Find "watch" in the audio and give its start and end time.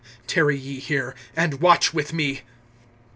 1.61-1.93